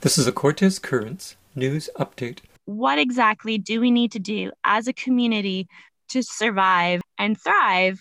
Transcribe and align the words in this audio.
This 0.00 0.16
is 0.16 0.28
a 0.28 0.32
Cortes 0.32 0.80
Currents 0.80 1.34
news 1.56 1.90
update. 1.98 2.38
What 2.66 3.00
exactly 3.00 3.58
do 3.58 3.80
we 3.80 3.90
need 3.90 4.12
to 4.12 4.20
do 4.20 4.52
as 4.64 4.86
a 4.86 4.92
community 4.92 5.66
to 6.10 6.22
survive 6.22 7.00
and 7.18 7.36
thrive 7.36 7.98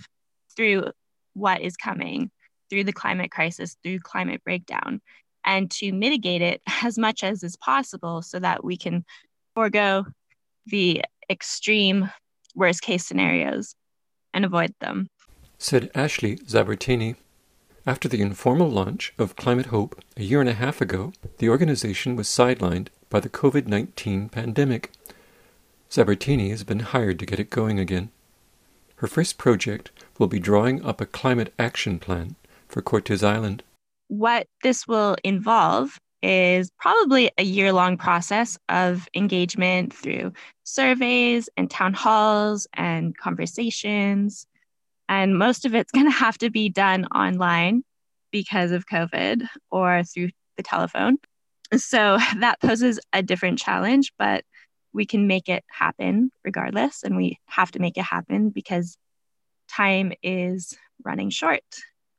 through 0.55 0.91
what 1.33 1.59
is 1.61 1.75
coming, 1.75 2.29
through 2.69 2.83
the 2.83 2.93
climate 2.93 3.31
crisis, 3.31 3.77
through 3.81 4.01
climate 4.01 4.43
breakdown, 4.43 5.01
and 5.43 5.71
to 5.71 5.91
mitigate 5.91 6.43
it 6.43 6.61
as 6.83 6.99
much 6.99 7.23
as 7.23 7.41
is 7.41 7.55
possible 7.55 8.21
so 8.21 8.37
that 8.37 8.63
we 8.63 8.77
can 8.77 9.03
forego 9.55 10.05
the 10.67 11.03
extreme 11.31 12.11
worst 12.53 12.83
case 12.83 13.07
scenarios 13.07 13.73
and 14.35 14.45
avoid 14.45 14.71
them? 14.81 15.07
Said 15.57 15.89
Ashley 15.95 16.37
Zabartany, 16.37 17.15
after 17.87 18.09
the 18.09 18.21
informal 18.21 18.69
launch 18.69 19.13
of 19.17 19.37
Climate 19.37 19.67
Hope 19.67 20.03
a 20.17 20.21
year 20.21 20.41
and 20.41 20.49
a 20.49 20.53
half 20.53 20.81
ago, 20.81 21.13
the 21.37 21.47
organization 21.47 22.17
was 22.17 22.27
sidelined 22.27 22.89
by 23.09 23.21
the 23.21 23.29
COVID 23.29 23.65
19 23.65 24.27
pandemic. 24.27 24.91
Zabartany 25.89 26.49
has 26.49 26.65
been 26.65 26.81
hired 26.81 27.17
to 27.19 27.25
get 27.25 27.39
it 27.39 27.49
going 27.49 27.79
again. 27.79 28.09
Her 28.97 29.07
first 29.07 29.37
project 29.37 29.91
will 30.19 30.27
be 30.27 30.37
drawing 30.37 30.83
up 30.83 30.99
a 30.99 31.05
climate 31.05 31.53
action 31.57 31.97
plan 31.97 32.35
for 32.67 32.81
Cortes 32.81 33.23
Island. 33.23 33.63
What 34.09 34.47
this 34.63 34.85
will 34.85 35.15
involve 35.23 35.97
is 36.21 36.69
probably 36.77 37.31
a 37.37 37.43
year 37.43 37.71
long 37.71 37.95
process 37.95 38.57
of 38.67 39.07
engagement 39.15 39.93
through 39.93 40.33
surveys 40.63 41.47
and 41.55 41.71
town 41.71 41.93
halls 41.93 42.67
and 42.73 43.17
conversations 43.17 44.45
and 45.09 45.37
most 45.37 45.65
of 45.65 45.75
it's 45.75 45.91
going 45.93 46.05
to 46.05 46.11
have 46.11 46.37
to 46.39 46.49
be 46.49 46.69
done 46.69 47.05
online 47.05 47.83
because 48.31 48.71
of 48.71 48.85
COVID 48.85 49.47
or 49.71 50.03
through 50.03 50.29
the 50.57 50.63
telephone. 50.63 51.17
So 51.75 52.17
that 52.39 52.59
poses 52.61 52.99
a 53.13 53.21
different 53.21 53.59
challenge, 53.59 54.13
but 54.17 54.43
we 54.93 55.05
can 55.05 55.27
make 55.27 55.49
it 55.49 55.63
happen 55.69 56.31
regardless. 56.43 57.03
And 57.03 57.15
we 57.17 57.39
have 57.45 57.71
to 57.71 57.79
make 57.79 57.97
it 57.97 58.03
happen 58.03 58.49
because 58.49 58.97
time 59.69 60.13
is 60.23 60.75
running 61.03 61.29
short. 61.29 61.63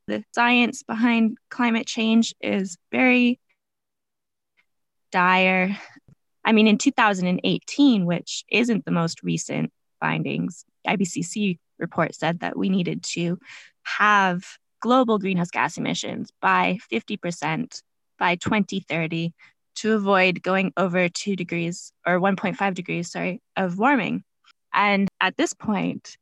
The 0.07 0.23
science 0.33 0.83
behind 0.83 1.37
climate 1.49 1.85
change 1.85 2.33
is 2.41 2.77
very 2.91 3.39
dire. 5.11 5.77
I 6.45 6.51
mean, 6.51 6.67
in 6.67 6.77
2018, 6.77 8.05
which 8.05 8.43
isn't 8.49 8.85
the 8.85 8.91
most 8.91 9.21
recent 9.23 9.71
findings, 9.99 10.65
IPCC 10.87 11.59
report 11.79 12.15
said 12.15 12.41
that 12.41 12.57
we 12.57 12.69
needed 12.69 13.03
to 13.03 13.39
have 13.83 14.43
global 14.81 15.19
greenhouse 15.19 15.51
gas 15.51 15.77
emissions 15.77 16.31
by 16.41 16.77
50% 16.91 17.81
by 18.17 18.35
2030 18.35 19.33
to 19.75 19.93
avoid 19.93 20.41
going 20.43 20.73
over 20.77 21.07
2 21.09 21.35
degrees 21.35 21.91
or 22.05 22.19
1.5 22.19 22.73
degrees 22.73 23.11
sorry 23.11 23.41
of 23.55 23.77
warming. 23.77 24.23
And 24.73 25.07
at 25.21 25.37
this 25.37 25.53
point 25.53 26.17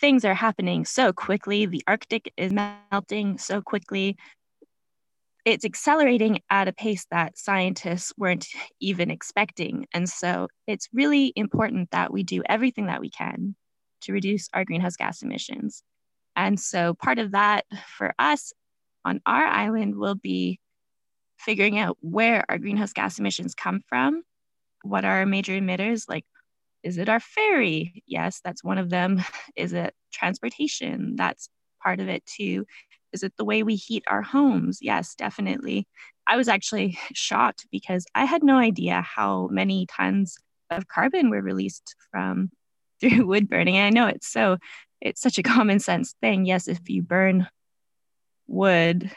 things 0.00 0.24
are 0.24 0.34
happening 0.34 0.84
so 0.84 1.12
quickly. 1.12 1.66
The 1.66 1.82
arctic 1.86 2.32
is 2.36 2.52
melting 2.52 3.38
so 3.38 3.62
quickly. 3.62 4.16
It's 5.44 5.64
accelerating 5.64 6.40
at 6.50 6.68
a 6.68 6.72
pace 6.72 7.06
that 7.10 7.38
scientists 7.38 8.12
weren't 8.18 8.46
even 8.80 9.10
expecting. 9.10 9.86
And 9.94 10.08
so 10.08 10.48
it's 10.66 10.88
really 10.92 11.32
important 11.36 11.92
that 11.92 12.12
we 12.12 12.24
do 12.24 12.42
everything 12.46 12.86
that 12.86 13.00
we 13.00 13.10
can 13.10 13.54
to 14.06 14.12
reduce 14.12 14.48
our 14.54 14.64
greenhouse 14.64 14.96
gas 14.96 15.22
emissions. 15.22 15.82
And 16.34 16.58
so 16.58 16.94
part 16.94 17.18
of 17.18 17.32
that 17.32 17.64
for 17.96 18.14
us 18.18 18.52
on 19.04 19.20
our 19.26 19.44
island 19.44 19.96
will 19.96 20.14
be 20.14 20.58
figuring 21.38 21.78
out 21.78 21.96
where 22.00 22.44
our 22.48 22.58
greenhouse 22.58 22.92
gas 22.92 23.18
emissions 23.18 23.54
come 23.54 23.80
from. 23.88 24.22
What 24.82 25.04
are 25.04 25.18
our 25.18 25.26
major 25.26 25.52
emitters? 25.52 26.08
Like, 26.08 26.24
is 26.82 26.98
it 26.98 27.08
our 27.08 27.20
ferry? 27.20 28.02
Yes, 28.06 28.40
that's 28.44 28.62
one 28.62 28.78
of 28.78 28.90
them. 28.90 29.22
Is 29.56 29.72
it 29.72 29.92
transportation? 30.12 31.16
That's 31.16 31.48
part 31.82 31.98
of 31.98 32.08
it 32.08 32.24
too. 32.26 32.64
Is 33.12 33.22
it 33.22 33.32
the 33.36 33.44
way 33.44 33.62
we 33.62 33.74
heat 33.74 34.04
our 34.06 34.22
homes? 34.22 34.78
Yes, 34.80 35.14
definitely. 35.14 35.88
I 36.26 36.36
was 36.36 36.48
actually 36.48 36.98
shocked 37.12 37.66
because 37.72 38.06
I 38.14 38.24
had 38.24 38.44
no 38.44 38.58
idea 38.58 39.02
how 39.02 39.48
many 39.48 39.86
tons 39.86 40.36
of 40.70 40.86
carbon 40.88 41.30
were 41.30 41.42
released 41.42 41.94
from 42.10 42.50
through 43.00 43.26
wood 43.26 43.48
burning. 43.48 43.76
And 43.76 43.86
I 43.86 43.90
know 43.90 44.08
it's 44.08 44.28
so 44.28 44.58
it's 45.00 45.20
such 45.20 45.38
a 45.38 45.42
common 45.42 45.78
sense 45.78 46.14
thing. 46.20 46.46
Yes, 46.46 46.68
if 46.68 46.88
you 46.88 47.02
burn 47.02 47.48
wood 48.46 49.10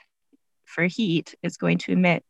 for 0.66 0.86
heat, 0.86 1.36
it's 1.42 1.58
going 1.58 1.78
to 1.80 1.92
emit 1.92 2.24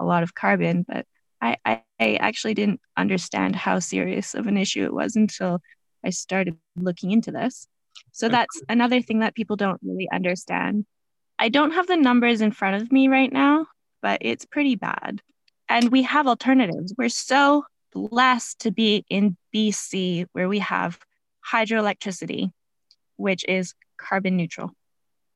a 0.00 0.04
lot 0.04 0.22
of 0.22 0.34
carbon, 0.34 0.84
but 0.86 1.06
I, 1.40 1.56
I, 1.64 1.82
I 2.00 2.14
actually 2.16 2.54
didn't 2.54 2.80
understand 2.96 3.54
how 3.54 3.78
serious 3.78 4.34
of 4.34 4.46
an 4.46 4.56
issue 4.56 4.84
it 4.84 4.92
was 4.92 5.16
until 5.16 5.60
I 6.04 6.10
started 6.10 6.56
looking 6.76 7.12
into 7.12 7.30
this. 7.30 7.66
So 8.12 8.28
that's 8.28 8.62
another 8.68 9.00
thing 9.00 9.20
that 9.20 9.34
people 9.34 9.56
don't 9.56 9.80
really 9.82 10.08
understand. 10.12 10.86
I 11.38 11.48
don't 11.48 11.72
have 11.72 11.86
the 11.86 11.96
numbers 11.96 12.40
in 12.40 12.52
front 12.52 12.80
of 12.80 12.90
me 12.90 13.08
right 13.08 13.32
now, 13.32 13.66
but 14.02 14.18
it's 14.22 14.44
pretty 14.44 14.76
bad. 14.76 15.20
And 15.68 15.90
we 15.90 16.02
have 16.02 16.26
alternatives. 16.26 16.94
We're 16.96 17.08
so 17.08 17.64
blessed 17.94 18.58
to 18.60 18.70
be 18.70 19.04
in 19.08 19.36
BC 19.54 20.26
where 20.32 20.48
we 20.48 20.58
have 20.58 20.98
hydroelectricity, 21.52 22.50
which 23.16 23.44
is 23.48 23.74
carbon 23.96 24.36
neutral. 24.36 24.72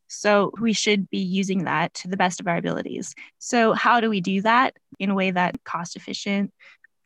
So 0.08 0.52
we 0.58 0.72
should 0.72 1.08
be 1.10 1.18
using 1.18 1.64
that 1.64 1.94
to 1.94 2.08
the 2.08 2.16
best 2.16 2.41
of 2.41 2.48
our 2.48 2.56
abilities. 2.56 3.14
So 3.38 3.74
how 3.74 4.00
do 4.00 4.10
we 4.10 4.20
do 4.20 4.42
that 4.42 4.74
in 4.98 5.10
a 5.10 5.14
way 5.14 5.30
that 5.30 5.62
cost 5.64 5.97
efficient, 5.97 6.50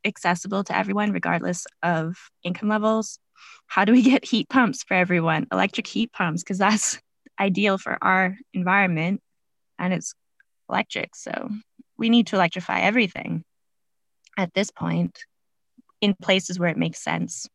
accessible 0.04 0.64
to 0.64 0.76
everyone 0.76 1.12
regardless 1.12 1.66
of 1.82 2.16
income 2.42 2.68
levels? 2.68 3.18
How 3.66 3.84
do 3.84 3.92
we 3.92 4.02
get 4.02 4.24
heat 4.24 4.48
pumps 4.48 4.84
for 4.84 4.94
everyone, 4.94 5.48
electric 5.52 5.86
heat 5.86 6.12
pumps 6.12 6.42
because 6.42 6.58
that's 6.58 7.00
ideal 7.41 7.76
for 7.76 7.98
our 8.02 8.36
environment 8.54 9.20
and 9.78 9.92
it's 9.92 10.14
electric. 10.68 11.16
So 11.16 11.50
we 11.98 12.08
need 12.08 12.28
to 12.28 12.36
electrify 12.36 12.80
everything 12.80 13.44
at 14.38 14.54
this 14.54 14.70
point 14.70 15.24
in 16.02 16.14
places 16.20 16.58
where 16.58 16.68
it 16.68 16.76
makes 16.76 17.02
sense, 17.02 17.48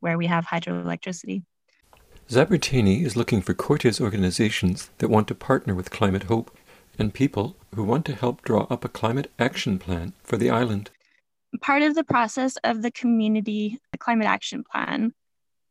where 0.00 0.16
we 0.16 0.26
have 0.26 0.46
hydroelectricity. 0.46 1.42
Zabartany 2.28 3.02
is 3.02 3.16
looking 3.16 3.40
for 3.40 3.54
Cortes 3.54 4.00
organizations 4.00 4.90
that 4.98 5.08
want 5.08 5.26
to 5.28 5.34
partner 5.34 5.74
with 5.74 5.90
Climate 5.90 6.24
Hope 6.24 6.56
and 6.98 7.12
people 7.12 7.56
who 7.74 7.82
want 7.82 8.04
to 8.06 8.14
help 8.14 8.42
draw 8.42 8.66
up 8.70 8.84
a 8.84 8.88
climate 8.88 9.30
action 9.38 9.78
plan 9.78 10.12
for 10.22 10.36
the 10.36 10.50
island. 10.50 10.90
Part 11.60 11.82
of 11.82 11.94
the 11.94 12.04
process 12.04 12.56
of 12.64 12.82
the 12.82 12.90
community 12.90 13.78
climate 13.98 14.26
action 14.26 14.62
plan 14.62 15.12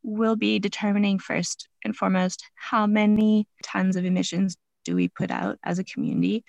will 0.02 0.36
be 0.36 0.58
determining 0.58 1.18
first 1.18 1.68
and 1.84 1.96
foremost 1.96 2.44
how 2.54 2.86
many 2.86 3.46
tons 3.62 3.96
of 3.96 4.04
emissions 4.04 4.56
do 4.84 4.94
we 4.94 5.08
put 5.08 5.30
out 5.30 5.58
as 5.64 5.78
a 5.78 5.84
community 5.84 6.44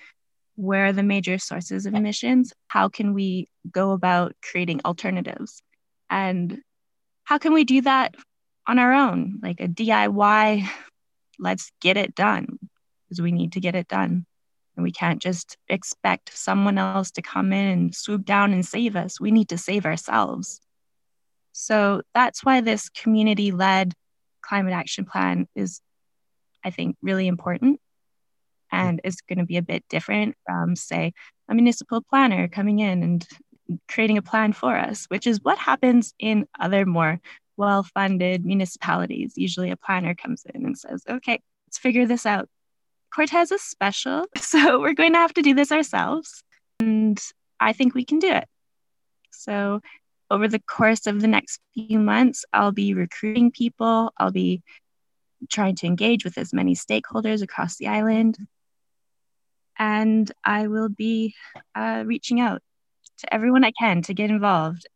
where 0.56 0.88
are 0.88 0.94
the 0.94 1.04
major 1.04 1.38
sources 1.38 1.86
of 1.86 1.94
emissions 1.94 2.54
how 2.68 2.90
can 2.90 3.14
we 3.14 3.48
go 3.72 3.92
about 3.92 4.36
creating 4.44 4.82
alternatives 4.86 5.62
and 6.10 6.62
how 7.24 7.38
can 7.38 7.54
we 7.54 7.64
do 7.64 7.82
that 7.82 8.16
on 8.68 8.80
our 8.80 8.94
own, 8.94 9.40
like 9.42 9.60
a 9.60 9.68
DIY? 9.68 10.68
Let's 11.40 11.72
get 11.82 11.98
it 11.98 12.16
done 12.16 12.58
because 13.04 13.22
we 13.22 13.32
need 13.32 13.54
to 13.54 13.60
get 13.60 13.76
it 13.76 13.88
done. 13.88 14.26
And 14.76 14.84
we 14.84 14.92
can't 14.92 15.22
just 15.22 15.58
expect 15.68 16.38
someone 16.38 16.78
else 16.78 17.12
to 17.12 17.22
come 17.22 17.52
in 17.52 17.66
and 17.66 17.96
swoop 17.96 18.26
down 18.26 18.54
and 18.54 18.66
save 18.66 18.96
us. 18.96 19.20
We 19.20 19.32
need 19.32 19.50
to 19.50 19.58
save 19.58 19.86
ourselves. 19.86 20.62
So 21.52 22.04
that's 22.14 22.46
why 22.46 22.62
this 22.62 22.90
community 22.90 23.52
led 23.52 23.94
climate 24.42 24.74
action 24.74 25.06
plan 25.06 25.48
is, 25.56 25.82
I 26.64 26.70
think, 26.70 26.96
really 27.02 27.28
important. 27.28 27.80
And 28.72 29.02
it's 29.04 29.22
going 29.22 29.40
to 29.40 29.46
be 29.46 29.58
a 29.58 29.64
bit 29.64 29.84
different 29.90 30.36
from, 30.46 30.76
say, 30.76 31.14
a 31.50 31.56
municipal 31.56 32.02
planner 32.02 32.48
coming 32.48 32.80
in 32.80 33.02
and 33.02 33.28
creating 33.88 34.18
a 34.18 34.22
plan 34.22 34.54
for 34.54 34.76
us, 34.78 35.06
which 35.08 35.28
is 35.28 35.44
what 35.44 35.58
happens 35.58 36.14
in 36.20 36.48
other 36.60 36.86
more 36.86 37.20
well 37.58 37.84
funded 37.84 38.46
municipalities. 38.46 39.34
Usually 39.36 39.72
a 39.72 39.78
planner 39.78 40.16
comes 40.16 40.46
in 40.54 40.66
and 40.66 40.78
says, 40.78 41.04
okay, 41.10 41.42
let's 41.68 41.78
figure 41.78 42.06
this 42.06 42.26
out. 42.26 42.48
Cortes 43.14 43.52
is 43.52 43.62
special, 43.62 44.26
so 44.38 44.80
we're 44.80 44.94
going 44.94 45.14
to 45.14 45.20
have 45.20 45.34
to 45.34 45.42
do 45.42 45.54
this 45.54 45.72
ourselves. 45.72 46.44
And 46.80 47.20
I 47.60 47.74
think 47.74 47.96
we 47.96 48.06
can 48.06 48.20
do 48.20 48.32
it. 48.32 48.48
So, 49.32 49.82
over 50.30 50.48
the 50.48 50.60
course 50.60 51.08
of 51.08 51.22
the 51.22 51.28
next 51.28 51.62
few 51.74 52.00
months, 52.00 52.44
I'll 52.52 52.74
be 52.74 52.94
recruiting 52.94 53.50
people, 53.50 54.12
I'll 54.18 54.32
be 54.32 54.62
trying 55.50 55.76
to 55.76 55.88
engage 55.88 56.26
with 56.26 56.38
as 56.38 56.54
many 56.54 56.76
stakeholders 56.76 57.42
across 57.42 57.78
the 57.78 57.88
island. 57.88 58.38
And 59.80 60.30
I 60.44 60.68
will 60.68 60.90
be 60.90 61.36
uh, 61.76 62.04
reaching 62.06 62.42
out 62.42 62.62
to 63.20 63.34
everyone 63.34 63.64
I 63.64 63.72
can 63.72 64.02
to 64.04 64.14
get 64.14 64.30
involved 64.30 64.88